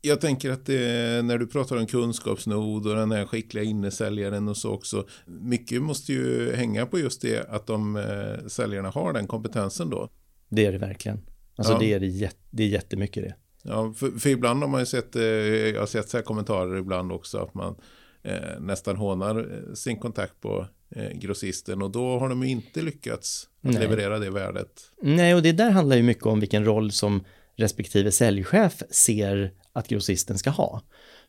Jag 0.01 0.21
tänker 0.21 0.51
att 0.51 0.65
det, 0.65 1.25
när 1.25 1.37
du 1.37 1.47
pratar 1.47 1.77
om 1.77 1.87
kunskapsnod 1.87 2.87
och 2.87 2.95
den 2.95 3.11
här 3.11 3.25
skickliga 3.25 3.63
innesäljaren 3.63 4.47
och 4.47 4.57
så 4.57 4.71
också. 4.71 5.07
Mycket 5.25 5.81
måste 5.81 6.13
ju 6.13 6.55
hänga 6.55 6.85
på 6.85 6.99
just 6.99 7.21
det 7.21 7.49
att 7.49 7.67
de 7.67 7.95
eh, 7.95 8.47
säljarna 8.47 8.89
har 8.89 9.13
den 9.13 9.27
kompetensen 9.27 9.89
då. 9.89 10.09
Det 10.49 10.65
är 10.65 10.71
det 10.71 10.77
verkligen. 10.77 11.21
Alltså 11.55 11.73
ja. 11.73 11.79
det, 11.79 11.93
är 11.93 11.99
det, 11.99 12.31
det 12.49 12.63
är 12.63 12.67
jättemycket 12.67 13.23
det. 13.23 13.35
Ja, 13.63 13.93
för, 13.93 14.11
för 14.11 14.29
ibland 14.29 14.61
har 14.61 14.69
man 14.69 14.79
ju 14.79 14.85
sett, 14.85 15.15
eh, 15.15 15.23
jag 15.23 15.79
har 15.79 15.87
sett 15.87 16.09
så 16.09 16.17
här 16.17 16.23
kommentarer 16.23 16.77
ibland 16.77 17.11
också 17.11 17.37
att 17.37 17.53
man 17.53 17.75
eh, 18.23 18.59
nästan 18.59 18.95
hånar 18.95 19.39
eh, 19.39 19.73
sin 19.73 19.99
kontakt 19.99 20.41
på 20.41 20.59
eh, 20.59 20.67
grossisten 21.13 21.81
och 21.81 21.91
då 21.91 22.19
har 22.19 22.29
de 22.29 22.43
inte 22.43 22.81
lyckats 22.81 23.49
att 23.63 23.73
leverera 23.73 24.19
det 24.19 24.29
värdet. 24.29 24.91
Nej, 25.01 25.35
och 25.35 25.41
det 25.41 25.51
där 25.51 25.71
handlar 25.71 25.95
ju 25.95 26.03
mycket 26.03 26.25
om 26.25 26.39
vilken 26.39 26.65
roll 26.65 26.91
som 26.91 27.23
respektive 27.55 28.11
säljchef 28.11 28.83
ser 28.89 29.53
att 29.73 29.87
grossisten 29.87 30.37
ska 30.37 30.49
ha. 30.49 30.81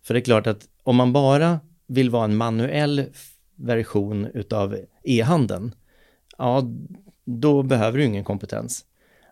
För 0.03 0.15
det 0.15 0.21
är 0.21 0.25
klart 0.25 0.47
att 0.47 0.69
om 0.83 0.97
man 0.97 1.13
bara 1.13 1.61
vill 1.87 2.11
vara 2.11 2.25
en 2.25 2.37
manuell 2.37 3.05
version 3.57 4.27
utav 4.35 4.77
e-handeln, 5.05 5.75
ja, 6.39 6.63
då 7.25 7.63
behöver 7.63 7.99
du 7.99 8.05
ingen 8.05 8.25
kompetens. 8.25 8.85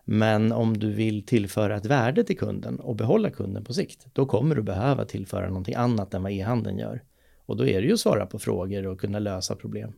Men 0.05 0.51
om 0.51 0.79
du 0.79 0.91
vill 0.91 1.25
tillföra 1.25 1.77
ett 1.77 1.85
värde 1.85 2.23
till 2.23 2.37
kunden 2.37 2.79
och 2.79 2.95
behålla 2.95 3.29
kunden 3.29 3.63
på 3.63 3.73
sikt, 3.73 4.07
då 4.13 4.25
kommer 4.25 4.55
du 4.55 4.61
behöva 4.61 5.05
tillföra 5.05 5.47
någonting 5.47 5.75
annat 5.75 6.13
än 6.13 6.23
vad 6.23 6.31
e-handeln 6.31 6.77
gör. 6.77 7.03
Och 7.45 7.57
då 7.57 7.67
är 7.67 7.81
det 7.81 7.87
ju 7.87 7.93
att 7.93 7.99
svara 7.99 8.25
på 8.25 8.39
frågor 8.39 8.87
och 8.87 8.99
kunna 8.99 9.19
lösa 9.19 9.55
problem. 9.55 9.93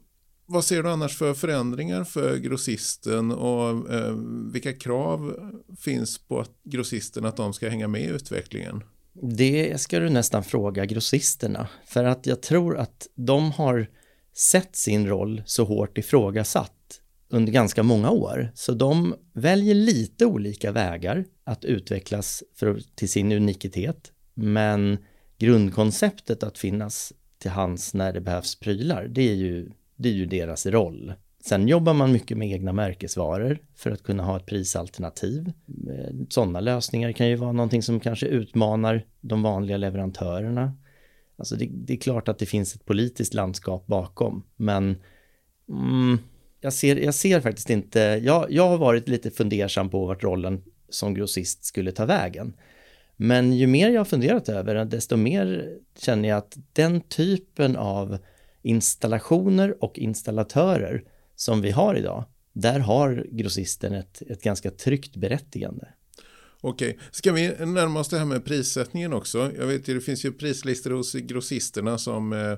Vad 0.51 0.65
ser 0.65 0.83
du 0.83 0.89
annars 0.89 1.17
för 1.17 1.33
förändringar 1.33 2.03
för 2.03 2.37
grossisten 2.37 3.31
och 3.31 3.93
eh, 3.93 4.15
vilka 4.53 4.73
krav 4.73 5.35
finns 5.79 6.17
på 6.17 6.39
att 6.39 6.51
grossisten 6.63 7.25
att 7.25 7.37
de 7.37 7.53
ska 7.53 7.69
hänga 7.69 7.87
med 7.87 8.01
i 8.01 8.05
utvecklingen? 8.05 8.83
Det 9.13 9.81
ska 9.81 9.99
du 9.99 10.09
nästan 10.09 10.43
fråga 10.43 10.85
grossisterna 10.85 11.67
för 11.85 12.03
att 12.03 12.25
jag 12.25 12.41
tror 12.41 12.77
att 12.77 13.07
de 13.15 13.51
har 13.51 13.87
sett 14.33 14.75
sin 14.75 15.07
roll 15.07 15.43
så 15.45 15.63
hårt 15.63 15.97
ifrågasatt 15.97 17.01
under 17.29 17.51
ganska 17.51 17.83
många 17.83 18.09
år. 18.09 18.51
Så 18.55 18.73
de 18.73 19.15
väljer 19.33 19.75
lite 19.75 20.25
olika 20.25 20.71
vägar 20.71 21.25
att 21.43 21.65
utvecklas 21.65 22.43
för, 22.55 22.81
till 22.95 23.09
sin 23.09 23.31
unikitet. 23.31 24.11
Men 24.33 24.97
grundkonceptet 25.37 26.43
att 26.43 26.57
finnas 26.57 27.13
till 27.37 27.51
hands 27.51 27.93
när 27.93 28.13
det 28.13 28.21
behövs 28.21 28.59
prylar, 28.59 29.07
det 29.07 29.29
är 29.29 29.35
ju, 29.35 29.69
det 30.01 30.09
är 30.09 30.13
ju 30.13 30.25
deras 30.25 30.65
roll. 30.65 31.13
Sen 31.45 31.67
jobbar 31.67 31.93
man 31.93 32.11
mycket 32.11 32.37
med 32.37 32.51
egna 32.51 32.73
märkesvaror 32.73 33.59
för 33.75 33.91
att 33.91 34.03
kunna 34.03 34.23
ha 34.23 34.37
ett 34.37 34.45
prisalternativ. 34.45 35.51
Eh, 35.67 36.15
sådana 36.29 36.59
lösningar 36.59 37.11
kan 37.11 37.27
ju 37.27 37.35
vara 37.35 37.51
någonting 37.51 37.81
som 37.81 37.99
kanske 37.99 38.25
utmanar 38.25 39.05
de 39.21 39.43
vanliga 39.43 39.77
leverantörerna. 39.77 40.77
Alltså 41.37 41.55
det, 41.55 41.69
det 41.71 41.93
är 41.93 41.97
klart 41.97 42.27
att 42.27 42.39
det 42.39 42.45
finns 42.45 42.75
ett 42.75 42.85
politiskt 42.85 43.33
landskap 43.33 43.87
bakom, 43.87 44.43
men 44.55 44.95
mm, 45.69 46.17
jag, 46.61 46.73
ser, 46.73 46.95
jag 46.95 47.13
ser 47.13 47.41
faktiskt 47.41 47.69
inte, 47.69 47.99
jag, 47.99 48.51
jag 48.51 48.69
har 48.69 48.77
varit 48.77 49.07
lite 49.07 49.31
fundersam 49.31 49.89
på 49.89 50.05
vart 50.05 50.23
rollen 50.23 50.63
som 50.89 51.13
grossist 51.13 51.65
skulle 51.65 51.91
ta 51.91 52.05
vägen. 52.05 52.53
Men 53.15 53.53
ju 53.53 53.67
mer 53.67 53.89
jag 53.89 53.99
har 53.99 54.05
funderat 54.05 54.49
över 54.49 54.75
det, 54.75 54.85
desto 54.85 55.17
mer 55.17 55.77
känner 55.97 56.29
jag 56.29 56.37
att 56.37 56.57
den 56.73 57.01
typen 57.01 57.75
av 57.75 58.17
installationer 58.61 59.83
och 59.83 59.99
installatörer 59.99 61.03
som 61.35 61.61
vi 61.61 61.71
har 61.71 61.95
idag, 61.95 62.25
där 62.53 62.79
har 62.79 63.27
grossisten 63.31 63.93
ett, 63.93 64.21
ett 64.21 64.43
ganska 64.43 64.71
tryggt 64.71 65.15
berättigande. 65.15 65.87
Okej, 66.61 66.99
ska 67.11 67.31
vi 67.31 67.47
närma 67.47 67.99
oss 67.99 68.09
det 68.09 68.17
här 68.17 68.25
med 68.25 68.45
prissättningen 68.45 69.13
också? 69.13 69.51
Jag 69.57 69.67
vet 69.67 69.87
ju, 69.87 69.93
det 69.93 70.01
finns 70.01 70.25
ju 70.25 70.31
prislistor 70.31 70.91
hos 70.91 71.13
grossisterna 71.13 71.97
som 71.97 72.33
eh, 72.33 72.57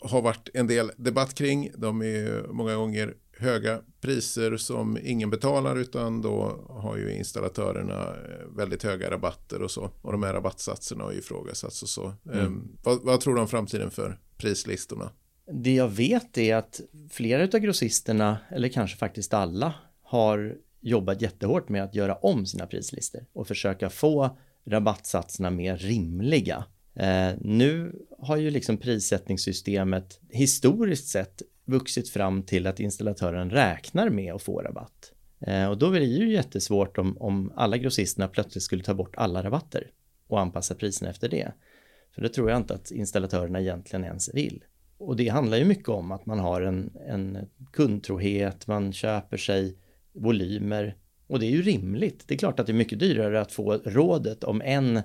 har 0.00 0.22
varit 0.22 0.48
en 0.54 0.66
del 0.66 0.90
debatt 0.96 1.34
kring. 1.34 1.70
De 1.76 2.02
är 2.02 2.46
många 2.52 2.74
gånger 2.74 3.14
höga 3.38 3.80
priser 4.00 4.56
som 4.56 4.98
ingen 5.02 5.30
betalar 5.30 5.76
utan 5.76 6.22
då 6.22 6.66
har 6.68 6.96
ju 6.96 7.14
installatörerna 7.14 8.02
eh, 8.02 8.56
väldigt 8.56 8.82
höga 8.82 9.10
rabatter 9.10 9.62
och 9.62 9.70
så. 9.70 9.90
Och 10.02 10.12
de 10.12 10.22
här 10.22 10.32
rabattsatserna 10.32 11.04
har 11.04 11.12
ju 11.12 11.18
ifrågasatts 11.18 11.82
och 11.82 11.88
så. 11.88 12.12
Mm. 12.26 12.46
Um, 12.46 12.78
vad, 12.82 13.02
vad, 13.02 13.20
tror 13.20 13.34
du 13.34 13.40
om 13.40 13.48
framtiden 13.48 13.90
för 13.90 14.20
prislistorna? 14.36 15.10
Det 15.54 15.74
jag 15.74 15.88
vet 15.88 16.38
är 16.38 16.56
att 16.56 16.80
flera 17.10 17.42
av 17.42 17.60
grossisterna, 17.60 18.38
eller 18.50 18.68
kanske 18.68 18.96
faktiskt 18.96 19.34
alla, 19.34 19.74
har 20.02 20.56
jobbat 20.80 21.22
jättehårt 21.22 21.68
med 21.68 21.84
att 21.84 21.94
göra 21.94 22.14
om 22.14 22.46
sina 22.46 22.66
prislistor 22.66 23.26
och 23.32 23.48
försöka 23.48 23.90
få 23.90 24.38
rabattsatserna 24.64 25.50
mer 25.50 25.76
rimliga. 25.76 26.64
Eh, 26.94 27.30
nu 27.40 27.98
har 28.18 28.36
ju 28.36 28.50
liksom 28.50 28.76
prissättningssystemet 28.76 30.20
historiskt 30.28 31.08
sett 31.08 31.42
vuxit 31.64 32.08
fram 32.08 32.42
till 32.42 32.66
att 32.66 32.80
installatören 32.80 33.50
räknar 33.50 34.10
med 34.10 34.34
att 34.34 34.42
få 34.42 34.62
rabatt. 34.62 35.12
Eh, 35.40 35.66
och 35.66 35.78
då 35.78 35.90
blir 35.90 36.00
det 36.00 36.06
ju 36.06 36.32
jättesvårt 36.32 36.98
om, 36.98 37.16
om 37.18 37.52
alla 37.56 37.76
grossisterna 37.76 38.28
plötsligt 38.28 38.64
skulle 38.64 38.82
ta 38.82 38.94
bort 38.94 39.16
alla 39.16 39.42
rabatter 39.42 39.90
och 40.26 40.40
anpassa 40.40 40.74
priserna 40.74 41.10
efter 41.10 41.28
det. 41.28 41.52
För 42.14 42.22
det 42.22 42.28
tror 42.28 42.50
jag 42.50 42.56
inte 42.56 42.74
att 42.74 42.90
installatörerna 42.90 43.60
egentligen 43.60 44.04
ens 44.04 44.34
vill. 44.34 44.64
Och 45.02 45.16
det 45.16 45.28
handlar 45.28 45.56
ju 45.56 45.64
mycket 45.64 45.88
om 45.88 46.12
att 46.12 46.26
man 46.26 46.38
har 46.38 46.62
en, 46.62 46.90
en 47.06 47.38
kundtrohet, 47.72 48.66
man 48.66 48.92
köper 48.92 49.36
sig 49.36 49.76
volymer 50.12 50.96
och 51.26 51.38
det 51.40 51.46
är 51.46 51.50
ju 51.50 51.62
rimligt. 51.62 52.24
Det 52.26 52.34
är 52.34 52.38
klart 52.38 52.60
att 52.60 52.66
det 52.66 52.72
är 52.72 52.74
mycket 52.74 52.98
dyrare 52.98 53.40
att 53.40 53.52
få 53.52 53.72
rådet 53.72 54.44
om 54.44 54.62
en 54.62 55.00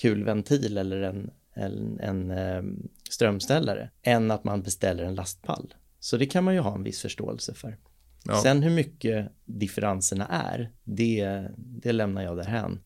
kulventil 0.00 0.78
eller 0.78 1.02
en, 1.02 1.30
en, 1.54 2.00
en 2.00 2.30
ehm, 2.30 2.88
strömställare 3.10 3.90
än 4.02 4.30
att 4.30 4.44
man 4.44 4.62
beställer 4.62 5.04
en 5.04 5.14
lastpall. 5.14 5.74
Så 5.98 6.16
det 6.16 6.26
kan 6.26 6.44
man 6.44 6.54
ju 6.54 6.60
ha 6.60 6.74
en 6.74 6.82
viss 6.82 7.02
förståelse 7.02 7.54
för. 7.54 7.78
Ja. 8.24 8.42
Sen 8.42 8.62
hur 8.62 8.70
mycket 8.70 9.32
differenserna 9.44 10.26
är, 10.26 10.72
det, 10.84 11.48
det 11.56 11.92
lämnar 11.92 12.22
jag 12.22 12.36
därhän. 12.36 12.80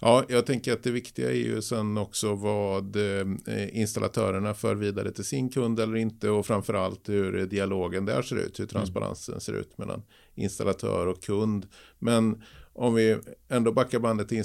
Ja, 0.00 0.24
jag 0.28 0.46
tänker 0.46 0.72
att 0.72 0.82
det 0.82 0.90
viktiga 0.90 1.30
är 1.30 1.34
ju 1.34 1.62
sen 1.62 1.98
också 1.98 2.34
vad 2.34 2.96
eh, 2.96 3.26
installatörerna 3.72 4.54
för 4.54 4.74
vidare 4.74 5.10
till 5.10 5.24
sin 5.24 5.48
kund 5.48 5.80
eller 5.80 5.96
inte 5.96 6.30
och 6.30 6.46
framförallt 6.46 7.08
hur 7.08 7.46
dialogen 7.46 8.04
där 8.04 8.22
ser 8.22 8.36
ut, 8.36 8.58
hur 8.58 8.64
mm. 8.64 8.68
transparensen 8.68 9.32
mm. 9.32 9.40
ser 9.40 9.52
ut 9.52 9.78
mellan 9.78 10.02
installatör 10.34 11.06
och 11.06 11.22
kund. 11.22 11.66
Men 11.98 12.42
om 12.72 12.94
vi 12.94 13.18
ändå 13.48 13.72
backar 13.72 13.98
bandet 13.98 14.28
till, 14.28 14.44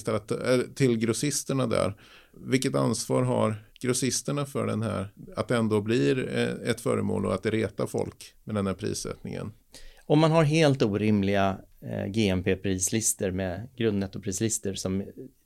till 0.75 0.97
grossisterna 0.97 1.67
där, 1.67 1.95
vilket 2.33 2.75
ansvar 2.75 3.23
har 3.23 3.55
grossisterna 3.81 4.45
för 4.45 4.67
den 4.67 4.81
här, 4.81 5.13
att 5.35 5.47
det 5.47 5.57
ändå 5.57 5.81
blir 5.81 6.37
eh, 6.37 6.69
ett 6.69 6.81
föremål 6.81 7.25
och 7.25 7.33
att 7.33 7.43
det 7.43 7.49
retar 7.49 7.87
folk 7.87 8.33
med 8.43 8.55
den 8.55 8.67
här 8.67 8.73
prissättningen? 8.73 9.51
Om 10.05 10.19
man 10.19 10.31
har 10.31 10.43
helt 10.43 10.81
orimliga 10.81 11.57
eh, 11.85 12.05
GMP-prislistor 12.05 13.31
med 13.31 13.69
grundnettoprislistor 13.75 14.73
som 14.73 15.03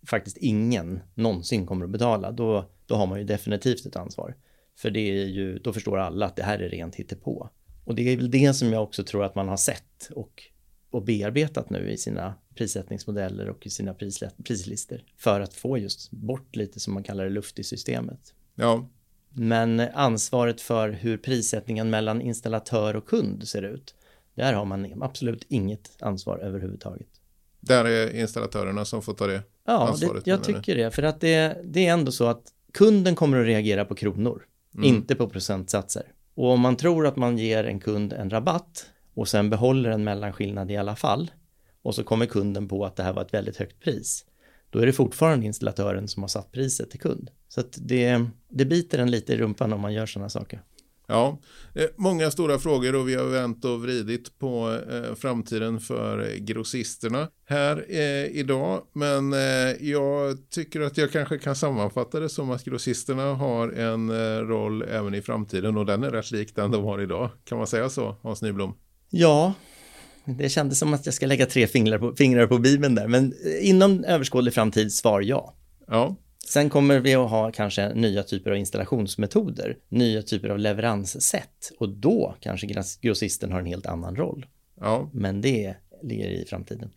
faktiskt 0.08 0.38
ingen 0.38 1.00
någonsin 1.14 1.66
kommer 1.66 1.86
att 1.86 1.92
betala, 1.92 2.32
då, 2.32 2.70
då 2.86 2.96
har 2.96 3.08
man 3.08 3.20
ju 3.20 3.26
definitivt 3.26 3.86
ett 3.86 3.96
ansvar. 3.96 4.36
För 4.78 4.90
det 4.90 5.00
är 5.00 5.26
ju, 5.26 5.60
då 5.60 5.74
förstår 5.74 5.98
alla 5.98 6.26
att 6.26 6.36
det 6.36 6.44
här 6.44 6.60
är 6.60 6.70
rent 6.70 6.96
hittepå. 6.96 7.50
Och 7.86 7.96
det 7.96 8.14
är 8.14 8.18
väl 8.18 8.32
det 8.32 8.54
som 8.54 8.74
jag 8.74 8.84
också 8.84 9.04
tror 9.04 9.24
att 9.24 9.36
man 9.36 9.48
har 9.48 9.58
sett 9.58 10.10
och, 10.12 10.44
och 10.90 11.04
bearbetat 11.04 11.70
nu 11.70 11.92
i 11.92 11.98
sina 11.98 12.36
prissättningsmodeller 12.56 13.50
och 13.50 13.68
i 13.68 13.70
sina 13.70 13.94
prislistor 14.44 15.04
för 15.18 15.42
att 15.42 15.54
få 15.54 15.78
just 15.78 16.12
bort 16.12 16.56
lite 16.56 16.80
som 16.80 16.94
man 16.94 17.04
kallar 17.04 17.24
det 17.24 17.30
luft 17.30 17.60
i 17.60 17.64
systemet. 17.64 18.34
Ja, 18.56 18.90
Men 19.30 19.80
ansvaret 19.80 20.62
för 20.62 20.90
hur 20.90 21.18
prissättningen 21.18 21.90
mellan 21.90 22.22
installatör 22.22 22.96
och 22.96 23.08
kund 23.08 23.48
ser 23.48 23.64
ut, 23.64 23.96
där 24.38 24.54
har 24.54 24.66
man 24.66 25.04
absolut 25.04 25.46
inget 25.50 25.98
ansvar 26.00 26.38
överhuvudtaget. 26.38 27.08
Där 27.60 27.86
är 27.86 28.16
installatörerna 28.16 28.86
som 28.86 29.02
får 29.02 29.14
ta 29.14 29.28
det 29.28 29.42
Ja, 29.66 29.88
ansvaret? 29.88 30.26
det, 30.26 30.32
jag 30.32 30.44
tycker 30.44 30.76
det. 30.76 30.92
För 30.92 31.04
att 31.04 31.22
det, 31.22 31.62
det 31.64 31.88
är 31.88 31.94
ändå 31.94 32.12
så 32.12 32.26
att 32.26 32.44
kunden 32.74 33.16
kommer 33.16 33.40
att 33.40 33.46
reagera 33.46 33.86
på 33.86 33.96
kronor, 33.96 34.46
mm. 34.76 34.86
inte 34.86 35.16
på 35.16 35.30
procentsatser. 35.30 36.04
Och 36.36 36.50
om 36.50 36.60
man 36.60 36.76
tror 36.76 37.08
att 37.08 37.16
man 37.16 37.38
ger 37.38 37.64
en 37.64 37.80
kund 37.80 38.14
en 38.14 38.30
rabatt 38.30 38.86
och 39.14 39.28
sen 39.28 39.50
behåller 39.50 39.90
en 39.90 40.04
mellanskillnad 40.04 40.72
i 40.72 40.78
alla 40.78 40.96
fall 40.96 41.32
och 41.82 41.96
så 41.96 42.04
kommer 42.04 42.26
kunden 42.26 42.68
på 42.68 42.86
att 42.86 42.96
det 42.96 43.04
här 43.04 43.14
var 43.14 43.22
ett 43.22 43.34
väldigt 43.34 43.58
högt 43.58 43.80
pris, 43.80 44.26
då 44.70 44.80
är 44.80 44.86
det 44.86 44.94
fortfarande 44.94 45.46
installatören 45.46 46.08
som 46.08 46.24
har 46.24 46.28
satt 46.28 46.52
priset 46.52 46.92
till 46.92 47.00
kund. 47.00 47.30
Så 47.48 47.60
att 47.60 47.78
det, 47.82 48.26
det 48.50 48.66
biter 48.66 49.00
en 49.00 49.12
lite 49.12 49.34
i 49.34 49.38
rumpan 49.38 49.74
om 49.74 49.82
man 49.82 49.94
gör 49.94 50.06
sådana 50.06 50.30
saker. 50.30 50.62
Ja, 51.10 51.40
många 51.98 52.32
stora 52.32 52.60
frågor 52.60 52.96
och 52.96 53.10
vi 53.10 53.16
har 53.16 53.26
vänt 53.26 53.66
och 53.66 53.82
vridit 53.82 54.40
på 54.40 54.80
eh, 54.92 55.16
framtiden 55.16 55.80
för 55.80 56.36
grossisterna 56.38 57.28
här 57.46 57.86
eh, 57.90 58.26
idag. 58.26 58.82
Men 58.94 59.34
eh, 59.34 59.40
jag 59.80 60.50
tycker 60.50 60.82
att 60.82 60.98
jag 60.98 61.12
kanske 61.12 61.38
kan 61.38 61.56
sammanfatta 61.56 62.20
det 62.20 62.30
som 62.30 62.52
att 62.52 62.66
grossisterna 62.66 63.34
har 63.34 63.70
en 63.70 64.12
roll 64.48 64.82
även 64.82 65.14
i 65.16 65.22
framtiden 65.22 65.78
och 65.78 65.86
den 65.86 66.04
är 66.04 66.12
rätt 66.12 66.32
lik 66.32 66.56
den 66.56 66.72
de 66.72 66.84
har 66.84 67.02
idag. 67.02 67.30
Kan 67.44 67.58
man 67.58 67.68
säga 67.68 67.90
så, 67.90 68.16
Hans 68.22 68.42
Nyblom? 68.42 68.74
Ja, 69.10 69.54
det 70.26 70.50
kändes 70.50 70.80
som 70.80 70.94
att 70.94 71.06
jag 71.06 71.16
ska 71.16 71.26
lägga 71.26 71.46
tre 71.46 71.68
fingrar 71.68 72.00
på, 72.00 72.16
fingrar 72.16 72.48
på 72.48 72.58
Bibeln 72.58 72.96
där, 72.96 73.08
men 73.08 73.34
inom 73.62 74.04
överskådlig 74.04 74.54
framtid 74.54 74.94
svar 74.94 75.22
ja. 75.22 75.54
Ja, 75.88 76.16
Sen 76.48 76.70
kommer 76.70 77.00
vi 77.00 77.16
att 77.16 77.30
ha 77.30 77.52
kanske 77.52 77.94
nya 77.94 78.24
typer 78.24 78.52
av 78.52 78.58
installationsmetoder, 78.58 79.78
nya 79.90 80.22
typer 80.22 80.50
av 80.50 80.60
leveranssätt 80.60 81.72
och 81.80 81.90
då 81.90 82.36
kanske 82.40 82.68
grossisten 83.02 83.52
har 83.52 83.60
en 83.60 83.66
helt 83.66 83.86
annan 83.86 84.16
roll. 84.16 84.46
Ja. 84.80 85.10
Men 85.14 85.42
det 85.42 85.76
ligger 86.04 86.30
i 86.30 86.46
framtiden. 86.46 86.90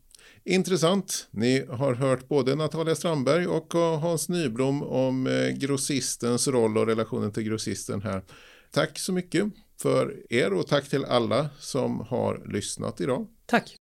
Intressant. 0.45 1.28
Ni 1.30 1.66
har 1.69 1.95
hört 1.95 2.28
både 2.28 2.54
Natalia 2.54 2.95
Strandberg 2.95 3.47
och 3.47 3.75
Hans 3.75 4.28
Nyblom 4.28 4.83
om 4.83 5.26
eh, 5.26 5.49
grossistens 5.49 6.49
roll 6.49 6.78
och 6.78 6.87
relationen 6.87 7.33
till 7.33 7.42
grossisten 7.42 8.02
här. 8.02 8.23
Tack 8.71 8.99
så 8.99 9.12
mycket 9.12 9.45
för 9.83 10.16
er 10.30 10.52
och 10.52 10.66
tack 10.66 10.88
till 10.88 11.04
alla 11.04 11.49
som 11.59 12.00
har 12.00 12.52
lyssnat 12.52 13.00
idag. 13.00 13.26
Tack. 13.47 13.79